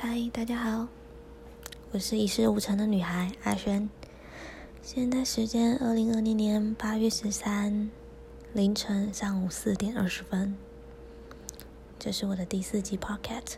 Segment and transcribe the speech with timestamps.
[0.00, 0.86] 嗨，大家好，
[1.90, 3.90] 我是一事无成的女孩阿轩。
[4.80, 7.90] 现在时间二零二零年八月十三
[8.52, 10.54] 凌晨上午四点二十分。
[11.98, 13.54] 这是我的第四集 podcast。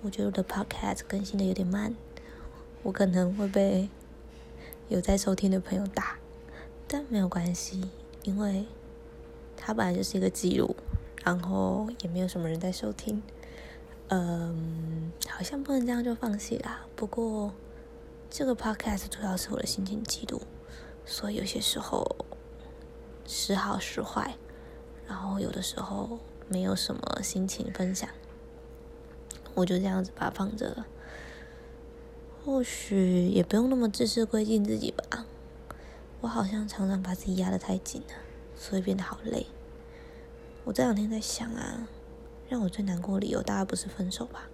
[0.00, 1.94] 我觉得我的 podcast 更新的有点慢，
[2.82, 3.90] 我可能会被
[4.88, 6.16] 有在收听的朋友打，
[6.88, 7.90] 但没有关系，
[8.22, 8.64] 因为
[9.58, 10.74] 它本来就是一个记录。
[11.22, 13.22] 然后也没有什么人在收听，
[14.08, 16.86] 嗯，好像不能这样就放弃啦。
[16.94, 17.52] 不过
[18.30, 20.42] 这个 podcast 主要是我的心情记录，
[21.04, 22.16] 所以有些时候
[23.26, 24.36] 时好时坏，
[25.08, 28.08] 然后有的时候没有什么心情分享，
[29.54, 30.86] 我就这样子把它放着了。
[32.44, 35.24] 或许也不用那么自私规定自己吧，
[36.20, 38.14] 我好像常常把自己压得太紧了，
[38.54, 39.46] 所以变得好累。
[40.64, 41.88] 我这两天在想啊，
[42.48, 44.48] 让我最难过的理由大概不是分手吧？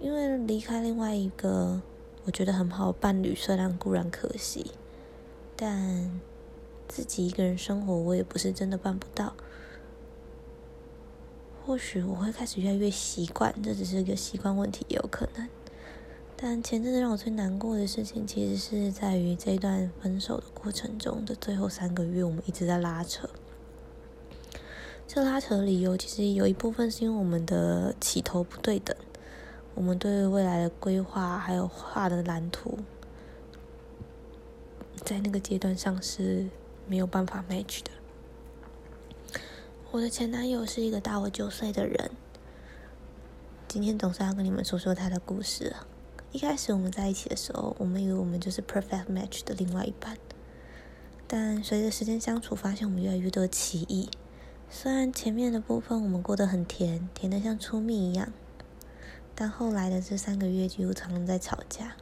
[0.00, 1.80] 因为离开另外一个
[2.24, 4.72] 我觉得很好的伴侣，虽然固然可惜，
[5.56, 6.20] 但
[6.86, 9.34] 自己一个人生活，我也不是真的办不到。
[11.64, 15.48] 或许我会开始越来越习惯，这只是一个习惯问题，也有可能。
[16.36, 23.28] 但前阵子让我最难过的事情，其实是在于这段分手的过程中的最后三个月，我们一直在拉扯。
[25.08, 28.94] 这拉扯的理由其实有一部分是因为我们的起头不对等，
[29.74, 32.78] 我们对未来的规划还有画的蓝图，
[35.04, 36.48] 在那个阶段上是
[36.86, 37.90] 没有办法 match 的。
[39.92, 42.10] 我的前男友是一个大我九岁的人，
[43.68, 45.86] 今天总算要跟你们说说他的故事了。
[46.32, 50.18] 一开始我们在一起的时候，我们以为我们就是 perfect match 的另外一半，
[51.26, 54.10] 但随着时间相处，发现我们越来越多歧义。
[54.68, 58.32] 虽然前面的部分我们过得很甜，甜的像出蜜一样，
[59.34, 61.96] 但后来的这三个月几乎常常在吵架。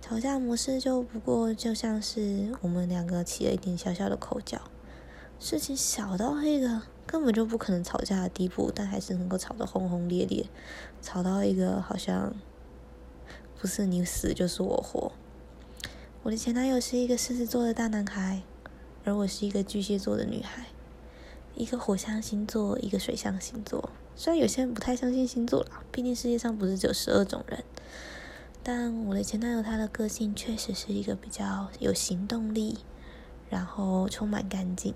[0.00, 4.62] 吵架模式就不过就像是我们两个起了一点小小的口角，
[5.38, 10.46] 事情小到一个根本就不可能吵架的地步，但还是能够吵得轰轰烈烈，
[11.00, 12.34] 吵到一个好像
[13.60, 15.12] 不是你死就是我活。
[16.24, 18.42] 我的前男友是一个狮子座的大男孩，
[19.04, 20.66] 而我是一个巨蟹座的女孩。
[21.54, 23.90] 一个火象星座，一个水象星座。
[24.16, 27.62] 虽然有些人不太相信星座啦，毕竟世界上不是只有十二种人。
[28.62, 32.78] 但我的前男友他的个性确实是一个比较有行动力，
[33.50, 34.94] 然后充满干劲，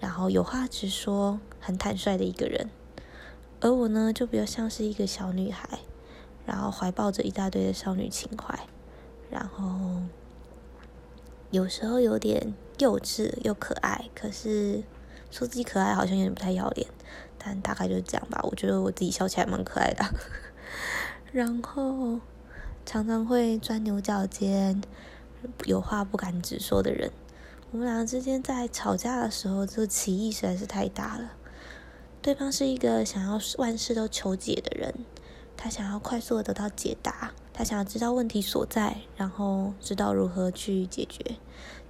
[0.00, 2.68] 然后有话直说，很坦率的一个人。
[3.60, 5.80] 而我呢，就比较像是一个小女孩，
[6.44, 8.66] 然后怀抱着一大堆的少女情怀，
[9.30, 10.02] 然后
[11.50, 14.82] 有时候有点幼稚又可爱，可是。
[15.30, 16.86] 说自己可爱好像有点不太要脸，
[17.38, 18.40] 但大概就是这样吧。
[18.42, 20.04] 我觉得我自己笑起来蛮可爱的，
[21.32, 22.20] 然后
[22.86, 24.80] 常常会钻牛角尖，
[25.66, 27.10] 有话不敢直说的人。
[27.70, 31.32] 我们两个之间在吵架的时候，这个歧义实在是太大了。
[32.22, 34.94] 对方是一个想要万事都求解的人，
[35.56, 41.36] 他想要快速的得到解答，他想要知道问题所在，然后知道如何去解决。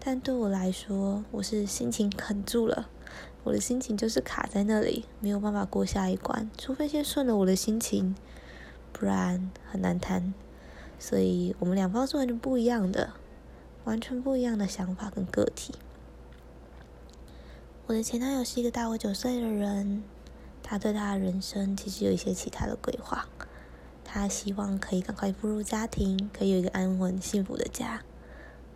[0.01, 2.89] 但对我来说，我是心情很住了。
[3.49, 8.15] 我的心情就是卡在那里，没有办法过下一关，除非先顺了我的心情，
[8.93, 10.35] 不然很难谈。
[10.99, 13.15] 所以我们两方是完全不一样的，
[13.85, 15.75] 完全不一样的想法跟个体。
[17.87, 20.03] 我的前男友是一个大我九岁的人，
[20.63, 23.27] 他对他的人生其实有一些其他的规划，
[24.05, 28.03] 他希望可以赶快步入家庭，可以有一个安稳幸福的家。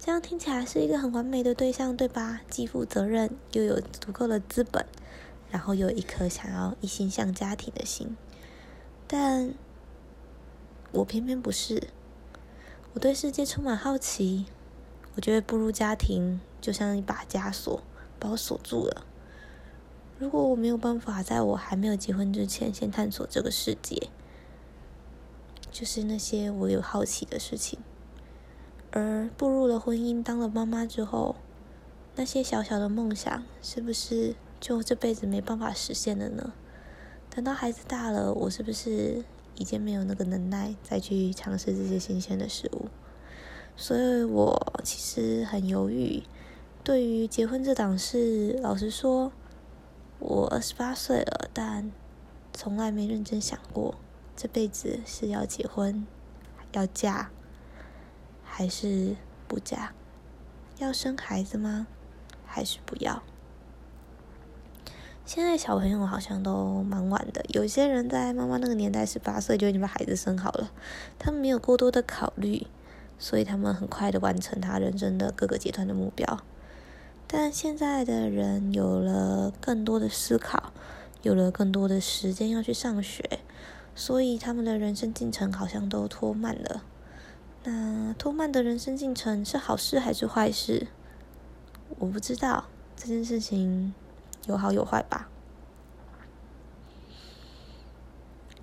[0.04, 2.40] 这样听起来是一个很完美的对象，对吧？
[2.50, 4.84] 既负责任，又有足够的资本，
[5.48, 8.16] 然后又有一颗想要一心向家庭的心。
[9.06, 9.54] 但
[10.90, 11.84] 我偏偏不是。
[12.94, 14.46] 我对世界充满好奇。
[15.14, 17.80] 我觉得步入家庭就像一把枷锁，
[18.18, 19.06] 把我锁住了。
[20.18, 24.08] 如果我没有办法在我还没有结婚之前先探索这个世界，
[25.70, 27.78] 就是那些我有好奇的事情。
[28.92, 31.36] 而步入了婚姻，当了妈妈之后，
[32.14, 36.52] 那些小小的梦想是不是就这辈子没办法实现了呢？
[37.30, 39.24] 等到孩子大了，我是不是
[39.54, 42.88] 已经没有那个能耐再去尝试这些新鲜的事物？
[43.74, 46.22] 所以我其实很犹豫。
[46.84, 49.32] 对于结婚这档事，老实说，
[50.18, 51.90] 我二十八岁了，但
[52.52, 53.94] 从来没认真想过
[54.36, 56.06] 这辈子是要结婚，
[56.72, 57.30] 要嫁。
[58.54, 59.16] 还是
[59.48, 59.94] 不嫁？
[60.76, 61.86] 要生孩子吗？
[62.44, 63.22] 还是不要？
[65.24, 70.70] 现在小朋友好像都蛮晚的，有些人在妈妈那个年代十八岁就已经把孩子生好了，
[71.18, 72.66] 他们没有过多的考虑，
[73.18, 76.40] 所以他们很快的完成他人生的各个阶段的目标。
[77.26, 80.74] 但现在的人有了更多的思考，
[81.22, 83.40] 有了更多的时间要去上学，
[83.94, 86.82] 所以他们的人生进程好像都拖慢了。
[87.64, 90.88] 那拖慢的人生进程是好事还是坏事？
[91.98, 92.64] 我不知道
[92.96, 93.94] 这件事情
[94.46, 95.28] 有好有坏吧。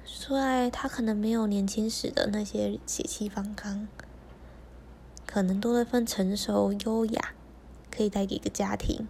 [0.05, 3.87] 说来，他可能没有年轻时的那些血气方刚，
[5.25, 7.33] 可能多了份成熟优雅。
[7.91, 9.09] 可以带给一个家庭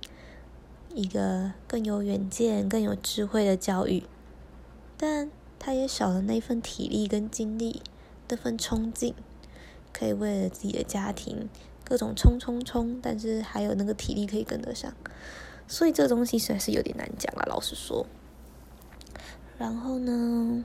[0.96, 4.04] 一个更有远见、更有智慧的教育，
[4.98, 7.84] 但他也少了那份体力跟精力，
[8.30, 9.14] 那份冲劲，
[9.92, 11.50] 可以为了自己的家庭
[11.84, 14.94] 各种冲冲冲，但是还有那个体力可以跟得上，
[15.68, 18.06] 所以这东西实在是有点难讲了，老实说。
[19.58, 20.64] 然后呢？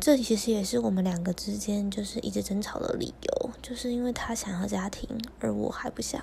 [0.00, 5.08] 这其实也是我们两个之间就是一直争吵的理由，就是因为他想要家庭，
[5.40, 6.22] 而我还不想。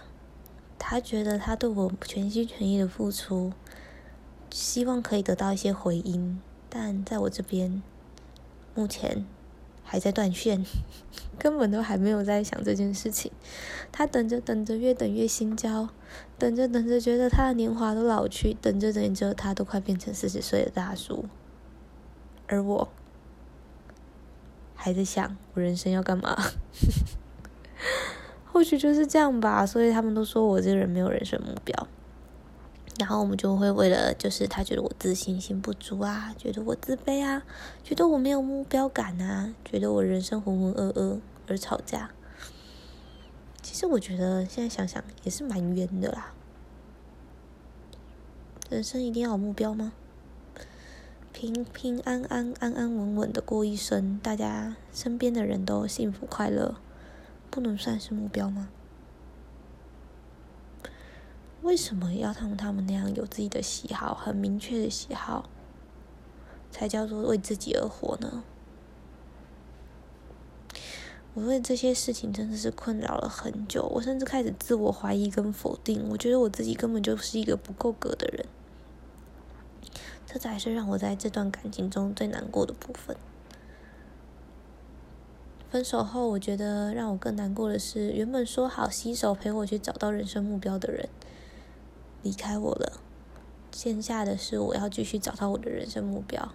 [0.79, 3.51] 他觉得他对我全心全意的付出，
[4.51, 6.39] 希望可以得到一些回音，
[6.69, 7.81] 但在我这边，
[8.73, 9.25] 目前
[9.89, 10.65] 还在断线，
[11.39, 13.31] 根本都还没有在想这件事情。
[13.91, 15.87] 他等着等着，越等越心焦，
[16.37, 21.25] 等着等着，觉得他的年华都老去，等着等着，他都快变成四十岁的大叔，
[22.47, 22.89] 而我。
[24.79, 26.37] 还在想我人生要干嘛？
[28.45, 29.65] 或许就是这样吧。
[29.65, 31.87] 所以他们都说我这个人没有人生目标。
[32.99, 37.43] 然后我们就会为了，就是他觉得我自信心不足啊，觉得我自卑啊，
[37.83, 42.09] 觉得我没有目标感啊，觉得我人生浑浑噩噩而吵架。
[43.61, 46.33] 其实我觉得现在想想也是蛮冤的啦。
[48.69, 49.93] 人生一定要有目标吗？
[51.31, 56.75] 平平安安、安安稳稳的过一生，大家身边的人都幸福快乐，
[57.51, 58.69] 不能算是目标吗？
[61.67, 65.49] 为什么要像他们那样有自己的喜好，很明确的喜好，
[66.71, 68.41] 才叫做为自己而活呢？
[71.33, 78.45] 我为这些事情真的是困扰了很久，我甚至开始自我怀疑跟否定，我觉得我自己根本就是一个不够格的人。
[80.25, 83.17] 这才是让我在这段感情中最难过的部分。
[85.69, 91.09] 分手后，我觉得让我更难过的是，原本说好携手陪我去找到人生目标的人
[92.23, 92.99] 离开我了。
[93.71, 96.53] 线下的是我要继续找到我的人生目标，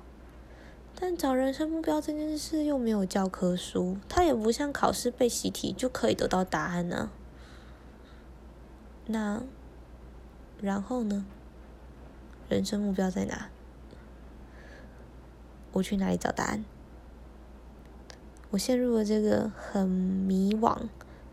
[0.98, 7.10] 但找人生目标这件事又没有教科书，它也不像考试背习题就可以得到答案呢。
[9.06, 9.42] 那
[10.60, 11.24] 然后呢？
[12.48, 13.48] 人生目标在哪？
[15.72, 16.64] 我去哪里找答案？
[18.50, 20.76] 我陷入了这个很迷惘、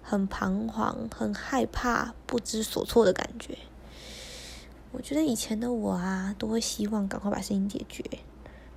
[0.02, 3.58] 很彷徨、很害怕、不知所措的感觉。
[4.92, 8.04] 我觉得以前的我啊，都会希望赶快把事情解决，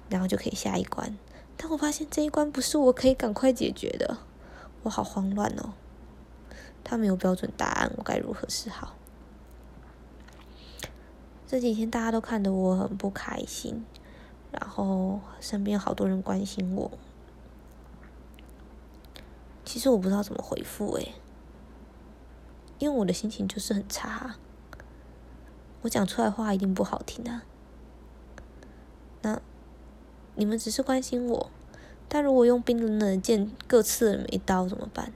[0.08, 1.16] 然后就可以下一关。
[1.56, 4.18] 但我发现这一关不是我可以赶快解决的，
[4.82, 5.74] 我好慌乱哦。
[6.84, 8.94] 他没有标准答案，我该如何是好？
[11.46, 13.84] 这几天大家都看得我很不开心。
[14.50, 16.90] 然后身边好多人关心我，
[19.64, 21.14] 其实我不知道怎么回复诶，
[22.78, 24.36] 因为我的心情就是很差，
[25.82, 27.44] 我讲出来话一定不好听啊。
[29.20, 29.40] 那
[30.34, 31.50] 你们只是关心我，
[32.08, 35.12] 但如果用冰冷冷的剑各刺了一刀怎么办？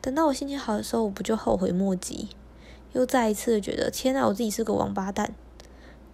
[0.00, 2.30] 等到我心情好的时候，我不就后悔莫及，
[2.92, 5.34] 又再一次的觉得天啊，我自己是个王八蛋。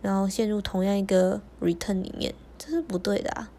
[0.01, 3.51] 然后陷入同样一个 return 里面，这是不对的啊！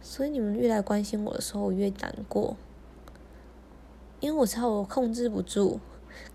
[0.00, 2.56] 所以你们越来关心我的时候，我越难过，
[4.20, 5.80] 因为我知道我控制不住。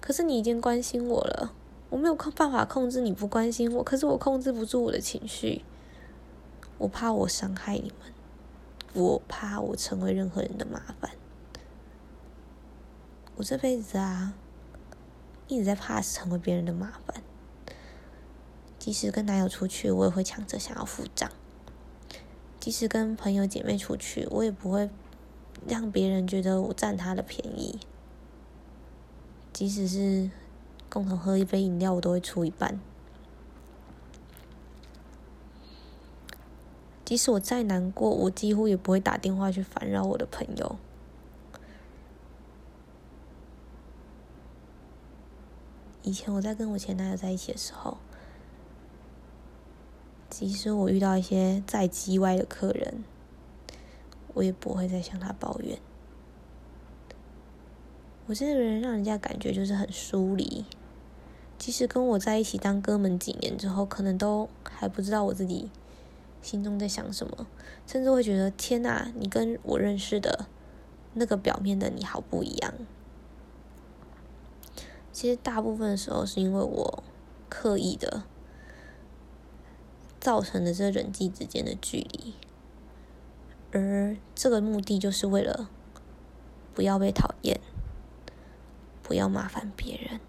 [0.01, 1.53] 可是你已经关心我了，
[1.93, 5.63] 我没有办法控制你不关心我，可是我控制不住我的情绪，
[6.79, 8.11] 我怕我伤害你们，
[8.95, 11.11] 我怕我成为任何人的麻烦。
[13.35, 14.33] 我这辈子啊，
[15.47, 17.21] 一直在怕成为别人的麻烦。
[18.79, 21.29] 即使跟男友出去，我也会抢着想要付账；
[22.59, 24.89] 即使跟朋友姐妹出去，我也不会
[25.67, 27.77] 让别人觉得我占他的便宜。
[29.53, 30.31] 即使是
[30.93, 32.79] 共同喝一杯饮料，我都会出一半。
[37.03, 40.75] 即使我再难过，我几乎也不会打电话去烦扰我的朋友。
[46.03, 47.97] 以前我在跟我前男友在一起的时候，
[50.29, 53.03] 即使我遇到一些再叽歪的客人，
[54.35, 55.79] 我也不会再向他抱怨。
[58.27, 60.65] 我这个人让人家感觉就是很疏离，
[61.63, 65.71] 即使跟我在一起当哥们几年之后，可能都还不知道我自己
[66.41, 67.47] 心中在想什么，
[67.87, 70.47] 甚至会觉得天哪，你跟我认识的
[71.13, 72.73] 那个表面的你好不一样。
[75.13, 77.01] 其实大部分时候是因为我
[77.47, 78.23] 刻意的
[80.19, 82.33] 造成的这人际之间的距离，
[83.71, 85.69] 而这个目的就是为了
[86.73, 87.61] 不要被讨厌，
[89.01, 90.19] 不要麻烦别人，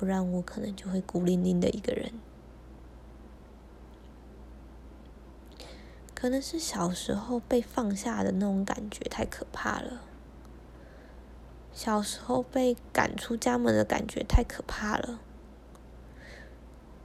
[0.00, 2.10] 不然我可能就会孤零零的一个人。
[6.14, 10.00] 可能是小时候被放下的那种感觉太可怕了。
[11.74, 15.20] 小时候被赶出家门的感觉太可怕了。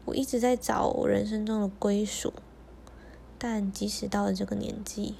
[0.05, 2.31] 我一直在找我人生中的归属，
[3.37, 5.15] 但即使到了这个年纪，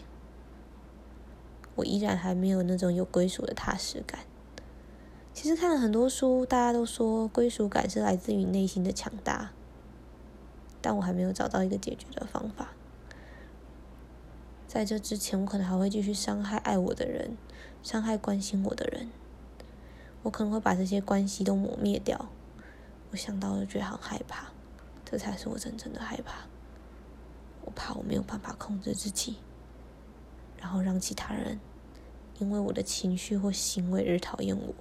[1.75, 4.22] 我依然还没有那种有归属的踏实感。
[5.36, 9.51] 其实看了很多书，大家都说归属感是来自于内心的强大，
[10.82, 12.70] 但我还没有找到一个解决的方法。
[14.65, 17.36] 在这之前，我可能还会继续伤害爱我的人，
[17.84, 19.10] 伤害关心我的人。
[20.24, 22.30] 我可能会把这些关系都磨灭掉，
[23.12, 24.54] 我想到就觉得很害怕，
[25.04, 26.48] 这才是我真正的害怕。
[27.65, 29.36] 我怕我没有办法控制自己，
[30.58, 31.60] 然后让其他人
[32.39, 34.74] 因为我的情绪或行为而讨厌我，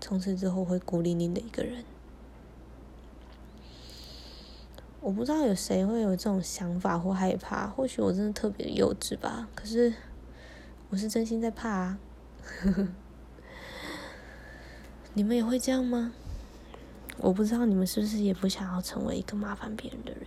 [0.00, 1.84] 从此之后会孤零零的一个人。
[5.00, 9.48] 我不知道有谁会有这种想法或害怕，或许我真的特别幼稚吧。
[9.54, 9.92] 可是
[10.88, 11.98] 我是真心在怕啊。
[15.14, 16.12] 你们也会这样吗？
[17.18, 20.22] 我不知道你们是不是也不想要成为一个麻烦别人的人。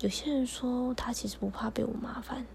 [0.00, 2.46] 有些人说他其实不怕被我麻烦。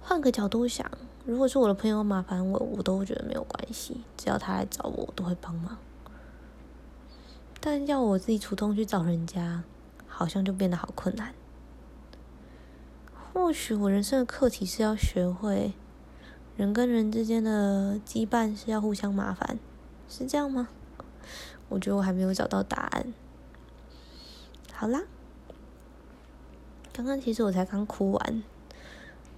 [0.00, 0.88] 换个角度想，
[1.26, 5.76] 如果是我的朋友麻烦我，我都觉得没有关系，只要他来找我，我都会帮忙。
[7.60, 9.64] 但要我自己主动去找人家，
[10.06, 11.34] 好像就变得好困难。
[13.32, 15.72] 或许我人生的课题是要学会，
[16.56, 19.58] 人跟人之间的羁绊是要互相麻烦。
[20.08, 20.68] 是这样吗？
[21.68, 23.12] 我觉得我还没有找到答案。
[24.72, 25.02] 好啦，
[26.92, 28.44] 刚刚其实我才刚哭完。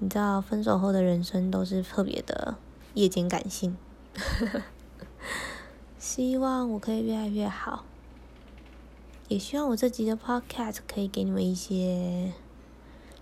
[0.00, 2.56] 你知道，分手后的人生都是特别的
[2.94, 3.76] 夜间感性。
[5.98, 7.84] 希望我可以越来越好，
[9.28, 12.32] 也希望我这集的 podcast 可以给你们一些，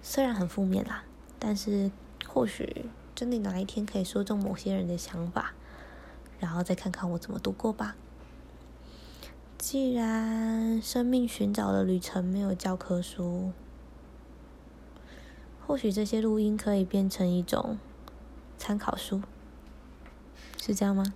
[0.02, 1.04] 虽然很负面啦，
[1.38, 1.90] 但是
[2.26, 5.52] 或许真的哪一天可以说中某些人的想法。
[6.38, 7.96] 然后再看看我怎么度过吧。
[9.56, 13.52] 既然生命寻找的旅程没有教科书，
[15.66, 17.78] 或许这些录音可以变成一种
[18.56, 19.20] 参考书，
[20.60, 21.12] 是这样吗？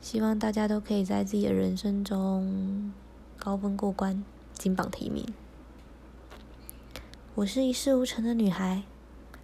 [0.00, 2.92] 希望大家都可以在自己的人生中
[3.38, 4.22] 高分过关，
[4.54, 5.26] 金榜题名。
[7.34, 8.84] 我是一事无成的女孩，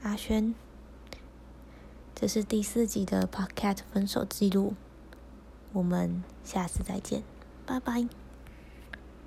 [0.03, 0.55] 阿轩。
[2.15, 4.75] 这是第四集的 Podcast 分手记录，
[5.73, 7.23] 我们下次再见，
[7.65, 8.28] 拜拜。